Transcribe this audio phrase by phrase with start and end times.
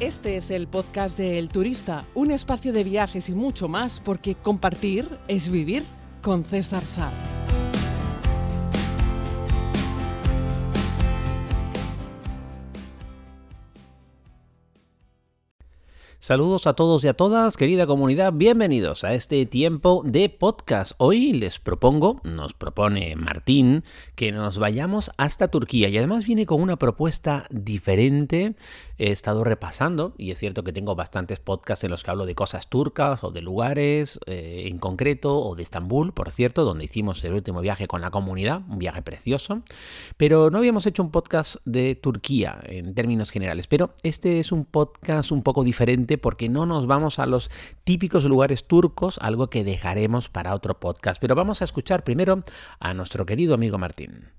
[0.00, 4.36] Este es el podcast de El Turista, un espacio de viajes y mucho más, porque
[4.36, 5.82] compartir es vivir
[6.22, 7.12] con César Sá.
[16.20, 20.92] Saludos a todos y a todas, querida comunidad, bienvenidos a este tiempo de podcast.
[20.98, 23.82] Hoy les propongo, nos propone Martín,
[24.14, 28.56] que nos vayamos hasta Turquía y además viene con una propuesta diferente.
[28.98, 32.34] He estado repasando y es cierto que tengo bastantes podcasts en los que hablo de
[32.34, 37.22] cosas turcas o de lugares eh, en concreto o de Estambul, por cierto, donde hicimos
[37.24, 39.62] el último viaje con la comunidad, un viaje precioso,
[40.16, 44.64] pero no habíamos hecho un podcast de Turquía en términos generales, pero este es un
[44.64, 47.50] podcast un poco diferente porque no nos vamos a los
[47.84, 51.20] típicos lugares turcos, algo que dejaremos para otro podcast.
[51.20, 52.42] Pero vamos a escuchar primero
[52.80, 54.37] a nuestro querido amigo Martín.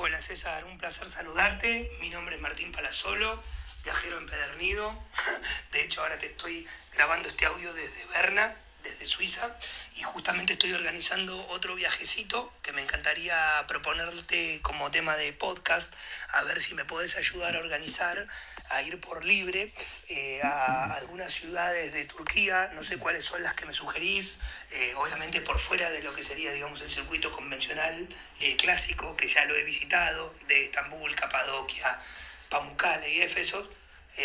[0.00, 1.90] Hola César, un placer saludarte.
[1.98, 3.42] Mi nombre es Martín Palazolo,
[3.82, 4.94] viajero empedernido.
[5.72, 9.56] De hecho, ahora te estoy grabando este audio desde Berna, desde Suiza,
[9.96, 15.92] y justamente estoy organizando otro viajecito que me encantaría proponerte como tema de podcast,
[16.28, 18.26] a ver si me puedes ayudar a organizar,
[18.70, 19.72] a ir por libre
[20.08, 24.38] eh, a algunas ciudades de Turquía, no sé cuáles son las que me sugerís,
[24.70, 28.08] eh, obviamente por fuera de lo que sería, digamos, el circuito convencional
[28.40, 32.00] eh, clásico, que ya lo he visitado, de Estambul, Capadocia,
[32.48, 33.68] Pamukkale y Éfeso,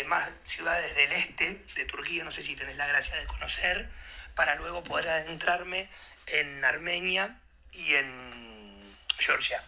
[0.06, 3.88] más ciudades del este de Turquía, no sé si tenés la gracia de conocer,
[4.34, 5.88] para luego poder adentrarme
[6.26, 7.38] en Armenia
[7.72, 9.62] y en Georgia.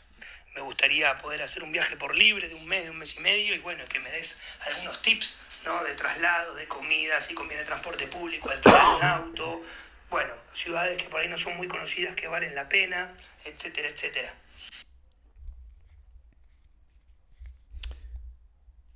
[0.55, 3.21] Me gustaría poder hacer un viaje por libre de un mes, de un mes y
[3.21, 5.85] medio, y bueno, que me des algunos tips ¿no?
[5.85, 9.63] de traslado, de comida, si conviene transporte público, alquilar un auto,
[10.09, 13.13] bueno, ciudades que por ahí no son muy conocidas, que valen la pena,
[13.45, 14.35] etcétera, etcétera.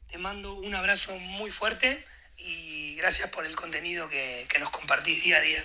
[0.08, 2.04] Te mando un abrazo muy fuerte
[2.44, 5.64] y gracias por el contenido que, que nos compartís día a día.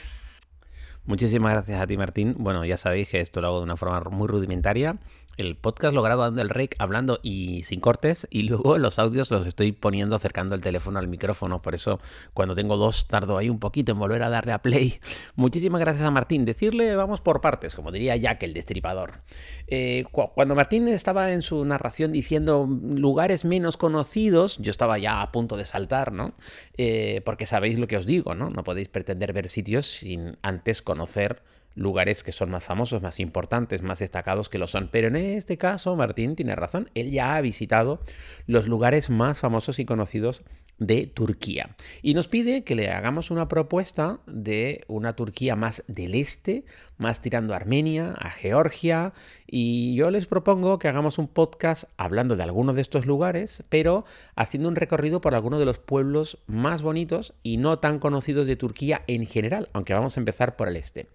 [1.05, 2.35] Muchísimas gracias a ti, Martín.
[2.37, 4.97] Bueno, ya sabéis que esto lo hago de una forma muy rudimentaria
[5.37, 9.31] el podcast lo grabo dando el rec hablando y sin cortes y luego los audios
[9.31, 11.61] los estoy poniendo acercando el teléfono al micrófono.
[11.61, 11.99] Por eso
[12.33, 14.99] cuando tengo dos tardo ahí un poquito en volver a darle a play.
[15.35, 16.45] Muchísimas gracias a Martín.
[16.45, 19.21] Decirle vamos por partes, como diría Jack el destripador.
[19.67, 25.31] Eh, cuando Martín estaba en su narración diciendo lugares menos conocidos, yo estaba ya a
[25.31, 26.33] punto de saltar, ¿no?
[26.77, 28.49] Eh, porque sabéis lo que os digo, ¿no?
[28.49, 31.41] No podéis pretender ver sitios sin antes conocer
[31.75, 34.89] lugares que son más famosos, más importantes, más destacados que lo son.
[34.91, 37.99] Pero en este caso, Martín tiene razón, él ya ha visitado
[38.47, 40.43] los lugares más famosos y conocidos
[40.77, 41.75] de Turquía.
[42.01, 46.65] Y nos pide que le hagamos una propuesta de una Turquía más del este,
[46.97, 49.13] más tirando a Armenia, a Georgia.
[49.47, 54.05] Y yo les propongo que hagamos un podcast hablando de algunos de estos lugares, pero
[54.35, 58.55] haciendo un recorrido por algunos de los pueblos más bonitos y no tan conocidos de
[58.55, 61.07] Turquía en general, aunque vamos a empezar por el este.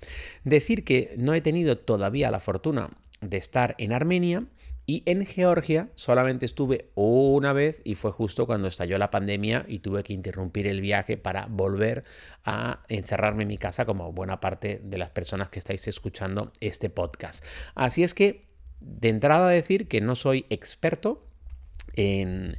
[0.44, 4.44] Decir que no he tenido todavía la fortuna de estar en Armenia
[4.90, 9.78] y en Georgia solamente estuve una vez y fue justo cuando estalló la pandemia y
[9.78, 12.02] tuve que interrumpir el viaje para volver
[12.44, 16.90] a encerrarme en mi casa como buena parte de las personas que estáis escuchando este
[16.90, 17.44] podcast.
[17.76, 18.46] Así es que
[18.80, 21.24] de entrada decir que no soy experto,
[21.94, 22.56] en,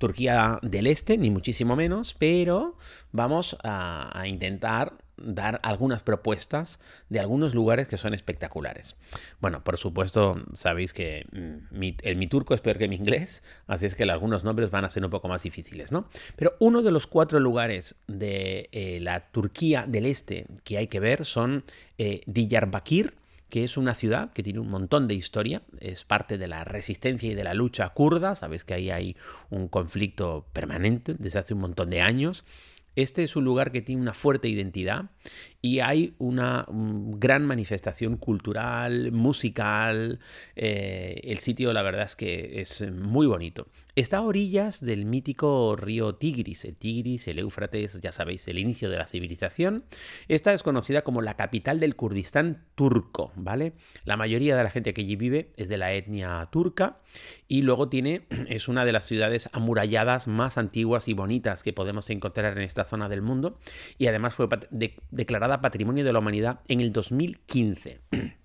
[0.00, 2.76] Turquía del Este, ni muchísimo menos, pero
[3.12, 8.96] vamos a intentar dar algunas propuestas de algunos lugares que son espectaculares.
[9.40, 13.86] Bueno, por supuesto, sabéis que mm, mi, mi turco es peor que mi inglés, así
[13.86, 16.08] es que algunos nombres van a ser un poco más difíciles, ¿no?
[16.36, 21.00] Pero uno de los cuatro lugares de eh, la Turquía del Este que hay que
[21.00, 21.64] ver son
[21.98, 23.14] eh, Diyarbakir,
[23.48, 27.30] que es una ciudad que tiene un montón de historia, es parte de la resistencia
[27.30, 29.16] y de la lucha kurda, sabéis que ahí hay
[29.50, 32.44] un conflicto permanente desde hace un montón de años.
[32.98, 35.12] Este es un lugar que tiene una fuerte identidad
[35.60, 40.20] y hay una gran manifestación cultural, musical.
[40.54, 43.68] Eh, el sitio, la verdad es que es muy bonito.
[43.96, 48.90] Está a orillas del mítico río Tigris, el Tigris, el Éufrates, ya sabéis, el inicio
[48.90, 49.82] de la civilización.
[50.28, 53.72] Esta es conocida como la capital del Kurdistán turco, ¿vale?
[54.04, 57.00] La mayoría de la gente que allí vive es de la etnia turca
[57.48, 62.08] y luego tiene, es una de las ciudades amuralladas más antiguas y bonitas que podemos
[62.10, 63.58] encontrar en esta zona del mundo
[63.98, 64.46] y además fue
[65.10, 68.00] declarada Patrimonio de la Humanidad en el 2015.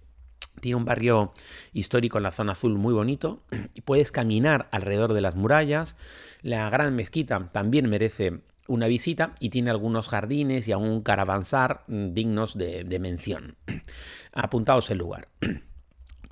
[0.62, 1.34] Tiene un barrio
[1.74, 5.98] histórico en la zona azul muy bonito y puedes caminar alrededor de las murallas.
[6.42, 12.58] La gran mezquita también merece una visita y tiene algunos jardines y aún caravansar dignos
[12.58, 13.58] de, de mención.
[14.32, 15.28] Apuntaos el lugar.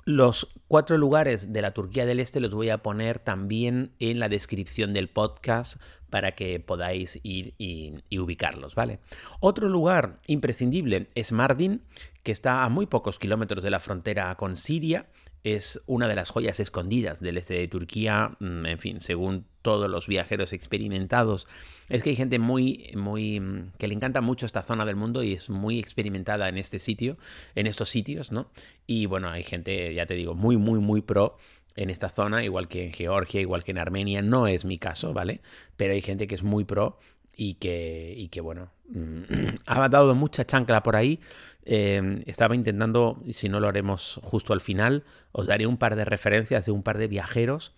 [0.04, 4.28] Los cuatro lugares de la Turquía del Este los voy a poner también en la
[4.28, 8.98] descripción del podcast para que podáis ir y, ubicarlos, ¿vale?
[9.38, 11.82] Otro lugar imprescindible es Mardin,
[12.24, 15.06] que está a muy pocos kilómetros de la frontera con Siria
[15.44, 19.90] es una de las joyas escondidas del este de Turquía, mm, en fin, según todos
[19.90, 21.48] los viajeros experimentados.
[21.88, 25.22] Es que hay gente muy, muy, mm, que le encanta mucho esta zona del mundo
[25.22, 27.18] y es muy experimentada en este sitio,
[27.54, 28.50] en estos sitios, ¿no?
[28.86, 31.36] Y bueno, hay gente, ya te digo, muy, muy, muy pro
[31.74, 35.12] en esta zona, igual que en Georgia, igual que en Armenia, no es mi caso,
[35.12, 35.40] ¿vale?
[35.76, 36.98] Pero hay gente que es muy pro
[37.36, 38.70] y que, y que bueno,
[39.66, 41.20] ha dado mucha chancla por ahí.
[41.64, 46.04] Em, estaba intentando, si no lo haremos justo al final, os daré un par de
[46.04, 47.72] referencias de un par de viajeros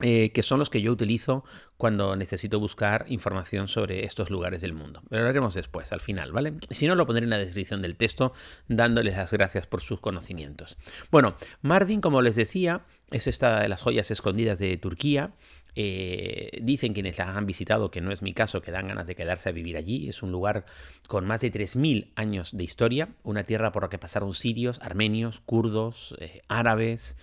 [0.00, 1.44] eh, que son los que yo utilizo
[1.76, 5.04] cuando necesito buscar información sobre estos lugares del mundo.
[5.08, 6.54] Pero lo haremos después, al final, ¿vale?
[6.70, 8.32] Si no, lo pondré en la descripción del texto,
[8.66, 10.76] dándoles las gracias por sus conocimientos.
[11.12, 15.34] Bueno, Mardin, como les decía, es esta de las joyas escondidas de Turquía.
[15.76, 19.14] Eh, dicen quienes la han visitado, que no es mi caso, que dan ganas de
[19.14, 20.08] quedarse a vivir allí.
[20.08, 20.64] Es un lugar
[21.08, 25.40] con más de 3.000 años de historia, una tierra por la que pasaron sirios, armenios,
[25.40, 27.16] kurdos, eh, árabes.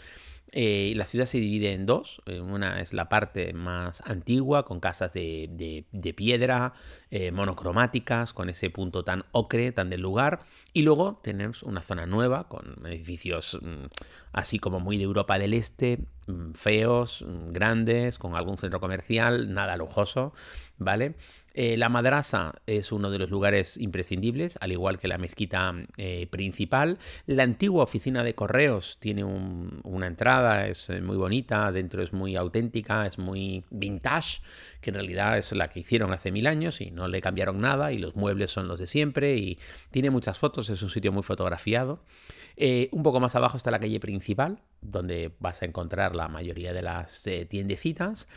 [0.53, 2.21] Eh, la ciudad se divide en dos.
[2.27, 6.73] Una es la parte más antigua, con casas de, piedra,
[7.09, 10.41] eh, monocromáticas, con ese punto tan ocre, tan del lugar.
[10.73, 13.85] Y luego tenemos una zona nueva, con edificios mm,
[14.33, 15.99] así como muy de Europa del Este,
[16.53, 20.33] feos, mm, grandes, con algún centro comercial, nada lujoso,
[20.77, 21.15] ¿vale?
[21.53, 26.27] Eh, la madrasa es uno de los lugares imprescindibles, al igual que la mezquita eh,
[26.29, 26.97] principal.
[27.25, 32.37] La antigua oficina de correos tiene una entrada, es eh, muy bonita, dentro es muy
[32.37, 34.41] auténtica, es muy vintage,
[34.79, 37.91] que en realidad es la que hicieron hace mil años y no le cambiaron nada
[37.91, 39.59] y los muebles son los de siempre y
[39.91, 42.03] tiene muchas fotos, es un sitio muy fotografiado.
[42.91, 46.81] un poco más abajo está la calle principal, donde vas a encontrar la mayoría de
[46.81, 48.27] las tiendecitas.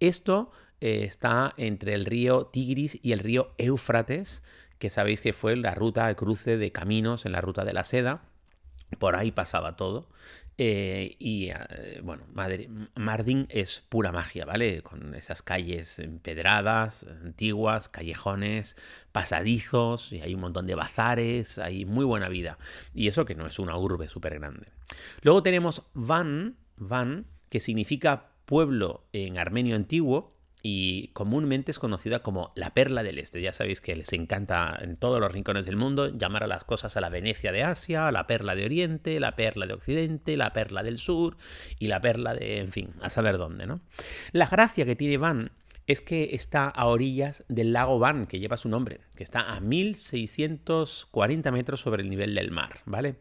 [0.00, 0.50] Esto
[0.82, 4.42] eh, está entre el río Tigris y el río Éufrates,
[4.80, 7.84] que sabéis que fue la ruta de cruce de caminos en la ruta de la
[7.84, 8.24] seda.
[8.98, 10.08] Por ahí pasaba todo.
[10.58, 12.24] Eh, y eh, bueno,
[12.96, 14.82] Mardin es pura magia, ¿vale?
[14.82, 18.76] Con esas calles empedradas, antiguas, callejones,
[19.12, 22.58] pasadizos, y hay un montón de bazares, hay muy buena vida.
[22.92, 24.66] Y eso que no es una urbe súper grande.
[25.22, 26.56] Luego tenemos Van,
[26.88, 30.32] Van, que significa pueblo en armenio antiguo,
[30.62, 33.42] y comúnmente es conocida como la perla del este.
[33.42, 36.96] Ya sabéis que les encanta en todos los rincones del mundo llamar a las cosas
[36.96, 40.84] a la Venecia de Asia, la perla de Oriente, la perla de Occidente, la perla
[40.84, 41.36] del Sur
[41.80, 43.80] y la perla de, en fin, a saber dónde, ¿no?
[44.30, 45.50] La gracia que tiene Van
[45.92, 49.60] es que está a orillas del lago Van, que lleva su nombre, que está a
[49.60, 53.16] 1640 metros sobre el nivel del mar, ¿vale?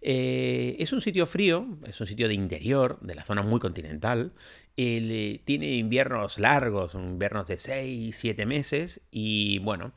[0.00, 4.32] Eh, es un sitio frío, es un sitio de interior, de la zona muy continental,
[4.76, 9.92] eh, tiene inviernos largos, inviernos de 6, 7 meses, y bueno,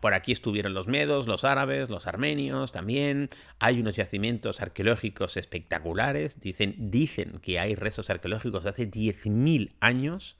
[0.00, 3.28] por aquí estuvieron los medos, los árabes, los armenios también.
[3.58, 6.40] Hay unos yacimientos arqueológicos espectaculares.
[6.40, 10.38] Dicen, dicen que hay restos arqueológicos de hace 10.000 años.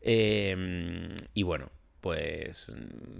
[0.00, 2.72] Em, y bueno, pues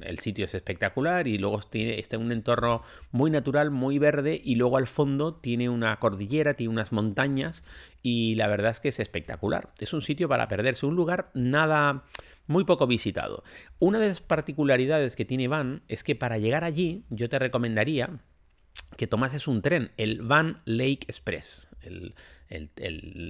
[0.03, 4.41] el sitio es espectacular y luego tiene, está en un entorno muy natural, muy verde
[4.43, 7.65] y luego al fondo tiene una cordillera, tiene unas montañas
[8.05, 9.71] y la verdad es que es espectacular.
[9.81, 12.05] Es un sitio para perderse, un lugar nada
[12.47, 13.43] muy poco visitado.
[13.79, 18.21] Una de las particularidades que tiene Van es que para llegar allí yo te recomendaría
[18.97, 22.15] que tomases un tren, el Van Lake Express, el,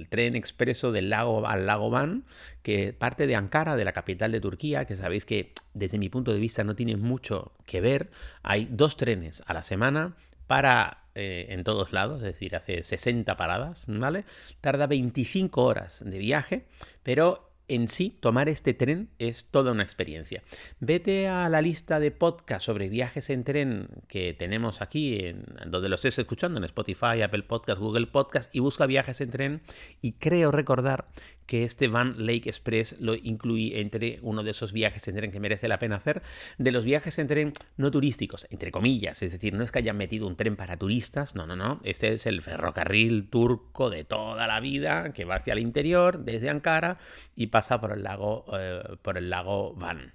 [0.09, 2.25] tren expreso del lago al lago Van,
[2.61, 6.31] que parte de Ankara, de la capital de Turquía, que sabéis que desde mi punto
[6.31, 8.11] de vista no tiene mucho que ver.
[8.43, 13.35] Hay dos trenes a la semana para eh, en todos lados, es decir, hace 60
[13.37, 14.23] paradas, ¿vale?
[14.61, 16.65] Tarda 25 horas de viaje,
[17.03, 20.43] pero en sí, tomar este tren es toda una experiencia.
[20.79, 25.89] Vete a la lista de podcasts sobre viajes en tren que tenemos aquí, en, donde
[25.89, 29.61] lo estés escuchando, en Spotify, Apple Podcast, Google Podcast, y busca viajes en tren.
[30.01, 31.07] Y creo recordar
[31.47, 35.39] que este Van Lake Express lo incluí entre uno de esos viajes en tren que
[35.39, 36.21] merece la pena hacer,
[36.57, 39.97] de los viajes en tren no turísticos, entre comillas, es decir, no es que hayan
[39.97, 44.45] metido un tren para turistas, no, no, no, este es el ferrocarril turco de toda
[44.45, 46.97] la vida que va hacia el interior, desde Ankara,
[47.35, 50.13] y pasa por el lago, eh, por el lago Van.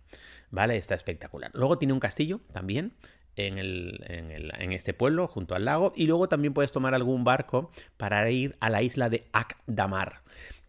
[0.50, 0.76] ¿Vale?
[0.76, 1.50] Está espectacular.
[1.54, 2.92] Luego tiene un castillo también,
[3.36, 6.94] en, el, en, el, en, este pueblo, junto al lago, y luego también puedes tomar
[6.94, 10.20] algún barco para ir a la isla de Akdamar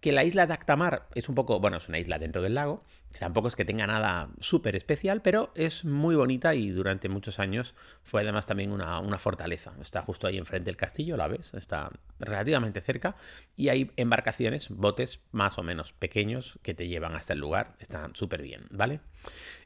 [0.04, 2.84] que la isla de Actamar es un poco, bueno, es una isla dentro del lago,
[3.18, 7.74] tampoco es que tenga nada súper especial, pero es muy bonita y durante muchos años
[8.04, 9.72] fue además también una, fortaleza.
[9.82, 13.16] Está justo ahí enfrente del castillo, la ves, está relativamente cerca
[13.56, 18.14] y hay embarcaciones, botes más o menos pequeños que te llevan hasta el lugar, están
[18.14, 19.00] súper bien, ¿vale?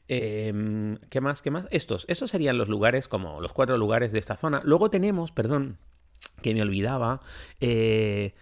[0.06, 1.42] Em, ¿Qué más?
[1.42, 1.66] ¿Qué más?
[1.72, 4.62] Estos, estos serían los lugares, como los cuatro lugares de esta zona.
[4.64, 5.78] Luego tenemos, perdón,
[6.42, 7.22] que me olvidaba,
[7.58, 8.34] eh,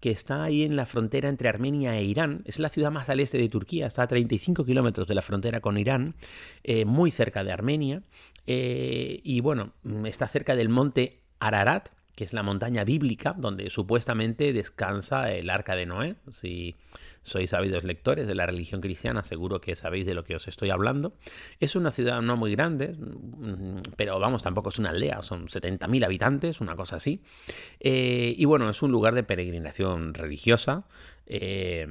[0.00, 2.42] que está ahí en la frontera entre Armenia e Irán.
[2.46, 5.60] Es la ciudad más al este de Turquía, está a 35 kilómetros de la frontera
[5.60, 6.14] con Irán,
[6.62, 8.02] eh, muy cerca de Armenia.
[8.46, 9.72] Eh, y bueno,
[10.04, 15.74] está cerca del monte Ararat, que es la montaña bíblica donde supuestamente descansa el arca
[15.74, 16.16] de Noé.
[16.30, 16.76] Si
[17.22, 20.70] sois sabidos lectores de la religión cristiana, seguro que sabéis de lo que os estoy
[20.70, 21.14] hablando.
[21.58, 26.04] Es una ciudad no muy grande, mm, pero vamos, tampoco es una aldea, son 70.000
[26.04, 27.22] habitantes, una cosa así.
[27.80, 30.86] Eh, y bueno, es un lugar de peregrinación religiosa.
[31.26, 31.86] Eh,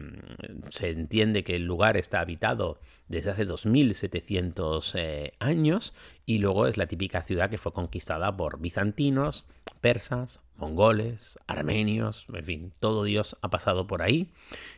[0.70, 6.78] se entiende que el lugar está habitado desde hace 2700 eh, años y luego es
[6.78, 9.46] la típica ciudad que fue conquistada por bizantinos,
[9.84, 14.32] persas, mongoles, armenios, en fin, todo Dios ha pasado por ahí.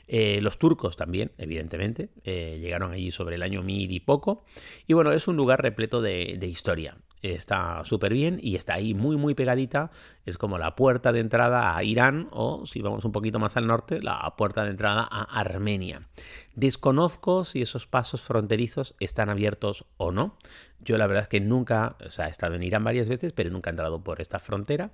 [0.08, 4.44] Eh, los turcos también, evidentemente, eh, llegaron allí sobre el año mil y poco.
[4.88, 6.98] Y bueno, es un lugar repleto de, historia.
[7.22, 9.92] Está súper bien y está ahí muy, muy pegadita.
[10.26, 13.68] Es como la puerta de entrada a Irán o, si vamos un poquito más al
[13.68, 16.08] norte, la puerta de entrada a Armenia.
[16.56, 20.38] Desconozco si esos pasos fronterizos están abiertos o no.
[20.80, 23.50] Yo la verdad es que nunca, o sea, he estado en Irán varias veces, pero
[23.50, 24.92] nunca he entrado por esta frontera.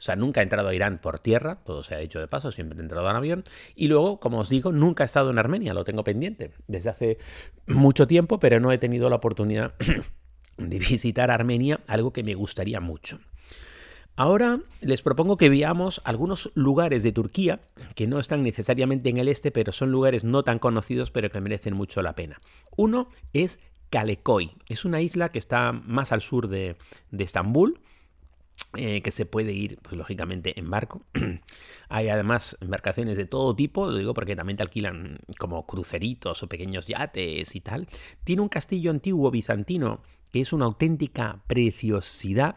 [0.00, 2.50] O sea, nunca he entrado a Irán por tierra, todo se ha hecho de paso,
[2.52, 3.44] siempre he entrado en avión.
[3.74, 7.18] Y luego, como os digo, nunca he estado en Armenia, lo tengo pendiente desde hace
[7.66, 9.74] mucho tiempo, pero no he tenido la oportunidad
[10.68, 13.20] de visitar Armenia, algo que me gustaría mucho.
[14.16, 17.60] Ahora les propongo que veamos algunos lugares de Turquía
[17.94, 21.40] que no están necesariamente en el este, pero son lugares no tan conocidos, pero que
[21.40, 22.38] merecen mucho la pena.
[22.76, 24.52] Uno es Kalekoy.
[24.68, 26.76] Es una isla que está más al sur de,
[27.10, 27.80] de Estambul
[28.74, 31.02] eh, que se puede ir, pues lógicamente, en barco.
[31.88, 36.48] Hay además embarcaciones de todo tipo, lo digo porque también te alquilan como cruceritos o
[36.48, 37.88] pequeños yates y tal.
[38.22, 40.02] Tiene un castillo antiguo bizantino
[40.32, 42.56] que es una auténtica preciosidad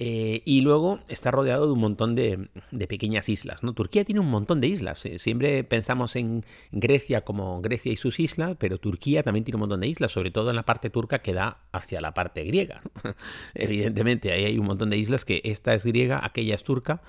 [0.00, 2.48] eh, y luego está rodeado de un montón de,
[2.88, 3.62] pequeñas islas.
[3.62, 3.74] ¿no?
[3.74, 5.06] Turquía tiene un montón de islas.
[5.06, 6.40] Eh, siempre pensamos en
[6.72, 10.32] Grecia como Grecia y sus islas, pero Turquía también tiene un montón de islas, sobre
[10.32, 12.82] todo en la parte turca que da hacia la parte griega.
[13.54, 17.02] Evidentemente, ahí hay un montón de islas que esta es griega, aquella es turca.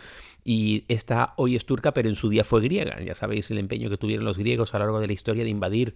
[0.43, 3.01] Y esta hoy es turca, pero en su día fue griega.
[3.01, 5.49] Ya sabéis el empeño que tuvieron los griegos a lo largo de la historia de
[5.49, 5.95] invadir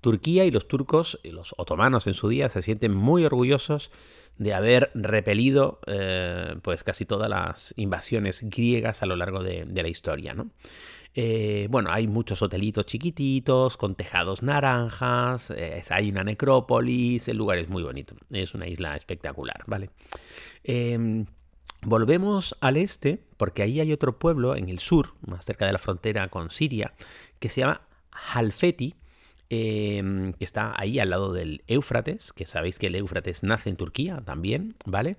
[0.00, 3.90] Turquía y los turcos, los otomanos en su día, se sienten muy orgullosos
[4.36, 9.88] de haber repelido eh, pues casi todas las invasiones griegas a lo largo de, la
[9.88, 10.34] historia.
[10.34, 10.50] ¿no?
[11.14, 15.52] Eh, bueno, hay muchos hotelitos chiquititos con tejados naranjas,
[15.90, 19.90] hay una necrópolis, el lugar es muy bonito, es una isla espectacular, ¿vale?
[20.62, 21.26] Em,
[21.82, 25.78] volvemos al este, porque ahí hay otro pueblo en el sur, más cerca de la
[25.78, 26.94] frontera con Siria,
[27.40, 27.82] que se llama
[28.34, 28.94] Halfeti,
[29.50, 33.76] Em, que está ahí al lado del Éufrates, que sabéis que el Éufrates nace en
[33.76, 35.16] Turquía también, ¿vale?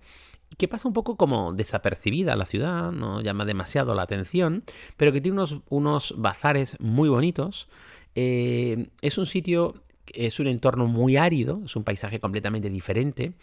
[0.60, 4.64] Que pasa un poco como desapercibida la ciudad, no llama demasiado la atención,
[4.98, 7.70] pero que tiene unos, unos bazares muy bonitos.
[8.14, 9.82] Eh, es un sitio
[10.14, 13.34] es un entorno muy árido, es un paisaje completamente diferente.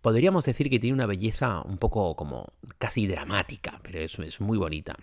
[0.00, 4.58] Podríamos decir que tiene una belleza un poco como casi dramática, pero es, es muy
[4.58, 4.96] bonita.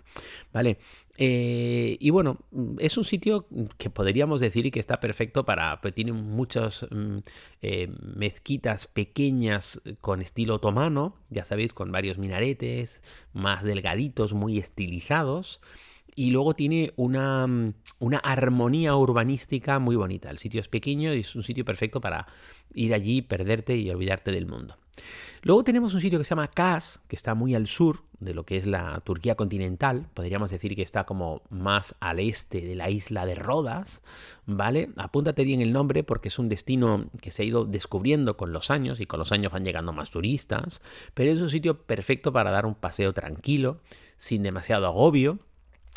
[0.52, 0.78] ¿Vale?
[1.18, 2.38] Eh, y bueno,
[2.78, 3.46] es un sitio
[3.78, 5.80] que podríamos decir que está perfecto para.
[5.80, 7.18] Pues tiene muchas mm,
[7.62, 15.60] eh, mezquitas pequeñas con estilo otomano, ya sabéis, con varios minaretes, más delgaditos, muy estilizados
[16.16, 20.30] y luego tiene una, mm, una, armonía urbanística muy bonita.
[20.30, 22.26] El sitio es pequeño y es un sitio perfecto para
[22.74, 24.76] ir allí, perderte y olvidarte del mundo.
[25.42, 28.46] Luego tenemos un sitio que se llama Kaz, que está muy al sur de lo
[28.46, 30.08] que es la Turquía continental.
[30.14, 34.02] Podríamos decir que está como más al este de la isla de Rodas,
[34.46, 34.88] ¿vale?
[34.96, 38.70] Apúntate bien el nombre porque es un destino que se ha ido descubriendo con los
[38.70, 40.80] años y con los años van llegando más turistas,
[41.12, 43.82] pero es un sitio perfecto para dar un paseo tranquilo,
[44.16, 45.38] sin demasiado agobio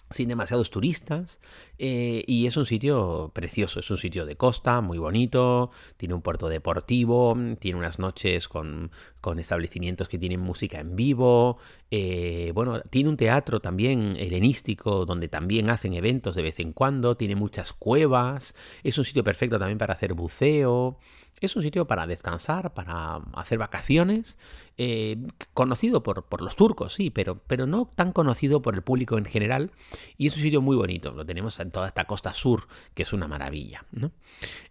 [0.09, 1.39] sin demasiados turistas
[1.77, 6.21] eh, y es un sitio precioso, es un sitio de costa, muy bonito, tiene un
[6.21, 8.91] puerto deportivo, tiene unas noches con,
[9.37, 11.57] establecimientos que tienen música en vivo,
[11.91, 17.15] eh, bueno, tiene un teatro también helenístico donde también hacen eventos de vez en cuando,
[17.15, 20.97] tiene muchas cuevas, es un sitio perfecto también para hacer buceo,
[21.41, 24.37] es un sitio para descansar, para hacer vacaciones,
[24.77, 25.17] eh,
[25.53, 29.25] conocido por, por, los turcos, sí, pero, pero no tan conocido por el público en
[29.25, 29.71] general,
[30.17, 33.13] Y es un sitio muy bonito, lo tenemos en toda esta costa sur, que es
[33.13, 33.85] una maravilla.
[33.91, 34.11] ¿no?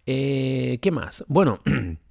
[0.05, 1.25] Eh, ¿Qué más?
[1.27, 1.59] Bueno,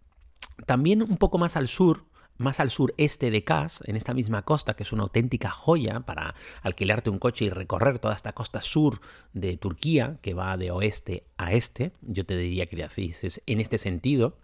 [0.67, 2.09] también un poco más al sur
[2.39, 6.35] más al sureste de Kaz, en esta misma costa, que es una auténtica joya para
[6.63, 9.01] alquilarte un coche y recorrer toda esta costa sur
[9.35, 13.77] de Turquía, que va de oeste a este, yo te diría que haces en este
[13.77, 14.39] sentido,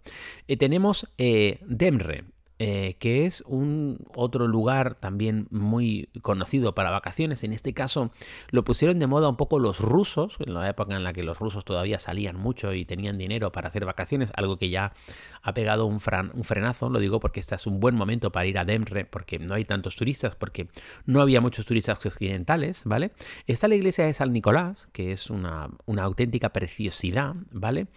[0.47, 2.25] eh, tenemos eh, Demre,
[2.57, 7.43] eh, que es un otro lugar también muy conocido para vacaciones.
[7.43, 8.11] En este caso
[8.49, 11.37] lo pusieron de moda un poco los rusos, en la época en la que los
[11.37, 14.93] rusos todavía salían mucho y tenían dinero para hacer vacaciones, algo que ya
[15.41, 18.63] ha pegado un, frenazo, lo digo porque este es un buen momento para ir a
[18.63, 20.69] Demre, porque no hay tantos turistas, porque
[21.05, 23.11] no había muchos turistas occidentales, ¿vale?
[23.47, 27.87] Está la iglesia de San Nicolás, que es una, auténtica preciosidad, ¿vale?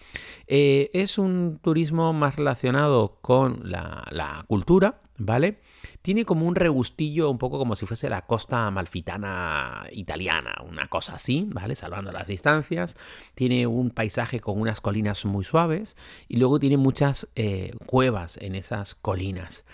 [0.49, 5.61] Eh, es un turismo más relacionado con la cultura, ¿vale?
[6.02, 11.14] Tiene como un regustillo un poco como si fuese la costa malfitana italiana, una cosa
[11.17, 11.76] así, ¿vale?
[11.76, 12.97] Salvando las distancias.
[13.35, 15.97] Tiene un paisaje con unas colinas muy suaves
[16.28, 19.64] y luego tiene muchas eh, cuevas en esas colinas.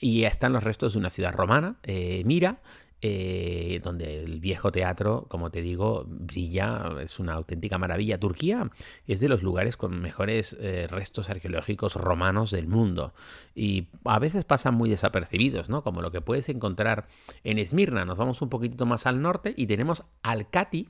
[0.00, 2.60] Y están los restos de una ciudad romana, eh, Mira,
[3.04, 8.20] eh, donde el viejo teatro, como te digo, brilla, es una auténtica maravilla.
[8.20, 8.70] Turquía
[9.08, 13.12] es de los lugares con mejores eh, restos arqueológicos romanos del mundo
[13.56, 15.82] y a veces pasan muy desapercibidos, ¿no?
[15.82, 17.08] Como lo que puedes encontrar
[17.42, 18.04] en Esmirna.
[18.04, 20.88] Nos vamos un poquitito más al norte y tenemos Alcati,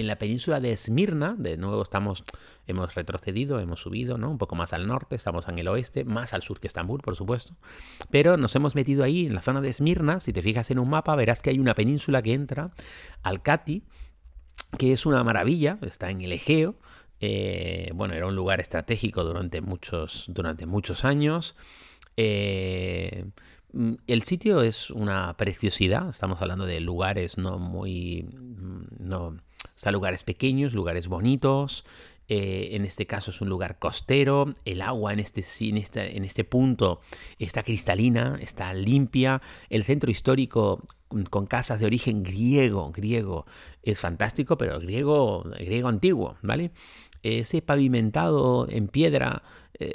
[0.00, 2.24] en la península de Esmirna, de nuevo estamos,
[2.66, 4.30] hemos retrocedido, hemos subido, ¿no?
[4.30, 7.16] Un poco más al norte, estamos en el oeste, más al sur que Estambul, por
[7.16, 7.56] supuesto.
[8.10, 10.20] Pero nos hemos metido ahí en la zona de Esmirna.
[10.20, 12.72] Si te fijas en un mapa, verás que hay una península que entra
[13.22, 13.84] al Cati,
[14.78, 16.76] que es una maravilla, está en el Egeo.
[17.20, 21.56] Eh, bueno, era un lugar estratégico durante muchos, durante muchos años.
[22.18, 23.24] Eh,
[24.06, 28.26] el sitio es una preciosidad, estamos hablando de lugares no muy,
[28.98, 29.36] no,
[29.76, 31.84] o sea, lugares pequeños, lugares bonitos.
[32.28, 34.54] Eh, en este caso es un lugar costero.
[34.64, 37.00] El agua en este, en, este, en este punto
[37.38, 39.42] está cristalina, está limpia.
[39.68, 40.82] El centro histórico
[41.30, 43.46] con casas de origen griego, griego,
[43.82, 46.72] es fantástico, pero griego, griego antiguo, ¿vale?
[47.22, 49.42] Ese pavimentado en piedra
[49.78, 49.92] eh,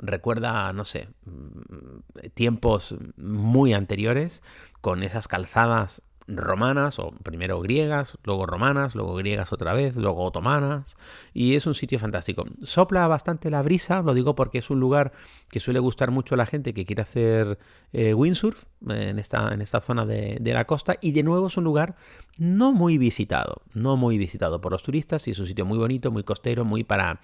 [0.00, 4.42] recuerda, no sé, mm, tiempos muy anteriores,
[4.80, 10.96] con esas calzadas romanas, o primero griegas, luego romanas, luego griegas otra vez, luego otomanas,
[11.32, 12.44] y es un sitio fantástico.
[12.62, 15.12] Sopla bastante la brisa, lo digo porque es un lugar
[15.50, 17.58] que suele gustar mucho a la gente que quiere hacer
[17.92, 21.46] eh, windsurf eh, en, esta, en esta zona de, de, la costa, y de nuevo
[21.46, 21.96] es un lugar
[22.38, 26.10] no muy visitado, no muy visitado por los turistas, y es un sitio muy bonito,
[26.10, 27.20] muy costero, muy para,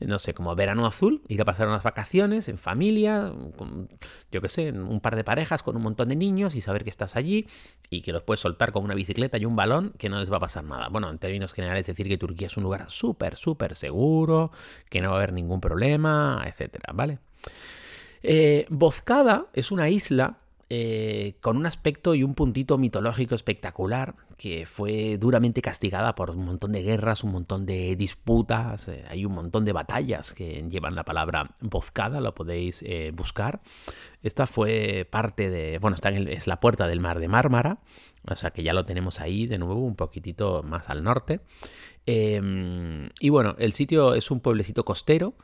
[0.00, 3.88] no sé, como verano azul, ir a pasar unas vacaciones en familia, con,
[4.30, 6.90] yo qué sé, un par de parejas con un montón de niños y saber que
[6.90, 7.46] estás allí
[7.90, 10.36] y que los puedes soltar con una bicicleta y un balón que no les va
[10.36, 10.88] a pasar nada.
[10.88, 14.52] Bueno, en términos generales decir que Turquía es un lugar súper, súper seguro,
[14.90, 17.20] que no va a haber ningún problema, etcétera, ¿vale?
[18.22, 18.66] Eh,
[19.54, 20.36] es una isla
[20.68, 26.44] eh, con un aspecto y un puntito mitológico espectacular, que fue duramente castigada por un
[26.44, 30.94] montón de guerras, un montón de disputas, eh, hay un montón de batallas que llevan
[30.94, 33.60] la palabra bozcada, lo podéis eh, buscar.
[34.22, 37.78] Esta fue parte de, bueno, está en es la puerta del mar de Mármara,
[38.28, 41.40] o sea que ya lo tenemos ahí de nuevo, un poquitito más al norte.
[42.06, 45.34] Em, y bueno, el sitio es un pueblecito costero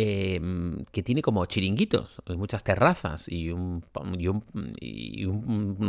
[0.00, 3.82] Em, que tiene como chiringuitos, muchas terrazas y, unos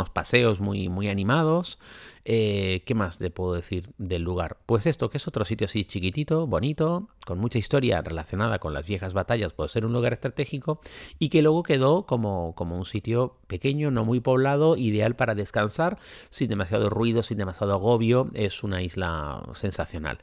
[0.09, 1.77] paseos muy, muy animados.
[2.25, 4.57] Eh, ¿Qué más te puedo decir del lugar?
[4.65, 8.87] Pues esto, que es otro sitio así chiquitito, bonito, con mucha historia relacionada con las
[8.87, 10.81] viejas batallas, puede ser un lugar estratégico
[11.19, 15.99] y que luego quedó como, como un sitio pequeño, no muy poblado, ideal para descansar,
[16.31, 18.31] sin demasiado ruido, sin demasiado agobio.
[18.33, 20.17] Es una isla sensacional.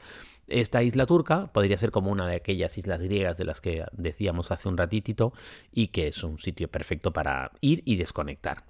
[0.47, 4.51] Esta isla turca podría ser como una de aquellas islas griegas de las que decíamos
[4.51, 5.33] hace un ratitito
[5.71, 8.63] y que es un sitio perfecto para ir y desconectar.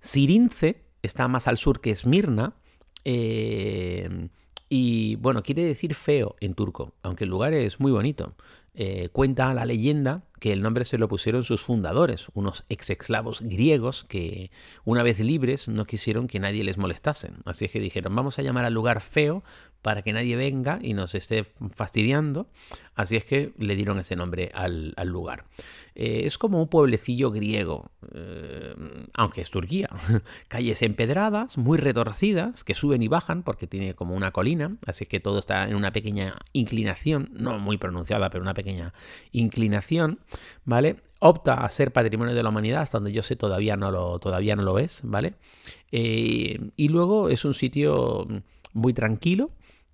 [0.00, 2.54] Sirince está más al sur que Esmirna.
[3.04, 4.28] Eh,
[4.68, 8.34] y bueno, quiere decir feo en turco, aunque el lugar es muy bonito.
[8.78, 14.04] Eh, cuenta la leyenda que el nombre se lo pusieron sus fundadores, unos ex-esclavos griegos
[14.04, 14.50] que
[14.84, 17.30] una vez libres no quisieron que nadie les molestase.
[17.46, 19.42] Así es que dijeron, vamos a llamar al lugar feo
[19.86, 22.48] para que nadie venga y nos esté fastidiando.
[22.96, 25.44] Así es que le dieron ese nombre al, lugar.
[25.94, 28.74] Eh, es como un pueblecillo griego, eh,
[29.14, 29.88] aunque es Turquía.
[30.48, 35.20] Calles empedradas, muy retorcidas, que suben y bajan porque tiene como una colina, así que
[35.20, 38.65] todo está en una pequeña inclinación, no muy pronunciada, pero una pequeña
[39.32, 40.20] inclinación,
[40.64, 40.96] ¿vale?
[41.18, 44.54] opta a ser patrimonio de la humanidad, hasta donde yo sé todavía no lo, todavía
[44.54, 45.34] no lo es, ¿vale?
[45.90, 48.26] Eh, y luego es un sitio
[48.72, 49.50] muy tranquilo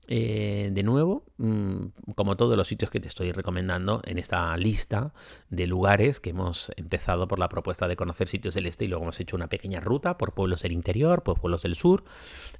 [0.09, 5.15] eh, de nuevo, mm, como todos los sitios que te estoy recomendando en esta lista
[5.49, 9.05] de lugares que hemos empezado por la propuesta de conocer sitios del este y luego
[9.05, 12.03] hemos hecho una pequeña ruta por pueblos del interior, por pueblos del sur,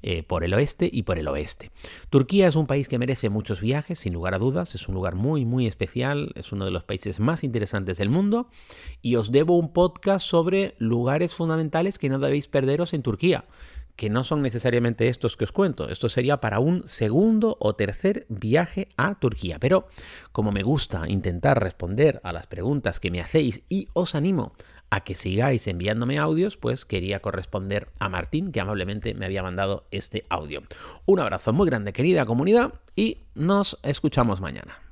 [0.03, 1.73] eh, por el oeste y por el oeste.
[2.11, 5.17] Turquía es un país que merece muchos viajes, sin lugar a dudas, es un lugar
[5.17, 8.49] muy, muy especial, es uno de los países más interesantes del mundo.
[9.01, 13.45] Y os debo un podcast sobre lugares fundamentales que no debéis perderos en Turquía
[13.97, 15.89] que no son necesariamente estos que os cuento.
[15.89, 19.59] Esto sería para un segundo o tercer viaje a Turquía.
[19.59, 19.89] Pero
[20.33, 24.53] como me gusta intentar responder a las preguntas que me hacéis y os animo
[24.91, 29.87] a que sigáis enviándome audios, pues quería corresponder a Martín, que amablemente me había mandado
[29.91, 30.63] este audio.
[31.07, 34.92] Un abrazo muy grande, querida comunidad, y nos escuchamos mañana.